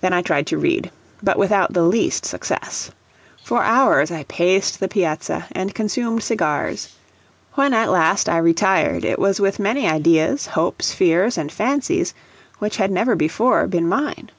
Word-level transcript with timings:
Then 0.00 0.14
I 0.14 0.22
tried 0.22 0.46
to 0.46 0.56
read, 0.56 0.90
but 1.22 1.36
without 1.38 1.74
the 1.74 1.82
least 1.82 2.24
success. 2.24 2.90
For 3.44 3.62
hours 3.62 4.10
I 4.10 4.22
paced 4.24 4.80
the 4.80 4.88
piazza 4.88 5.44
and 5.52 5.74
consumed 5.74 6.22
cigars; 6.22 6.94
when 7.52 7.74
at 7.74 7.90
last 7.90 8.30
I 8.30 8.38
retired 8.38 9.04
it 9.04 9.18
was 9.18 9.38
with 9.38 9.58
many 9.58 9.86
ideas, 9.86 10.46
hopes, 10.46 10.94
fears, 10.94 11.36
and 11.36 11.52
fancies 11.52 12.14
which 12.58 12.78
had 12.78 12.90
never 12.90 13.14
before 13.14 13.66
been 13.66 13.86
mine. 13.86 14.30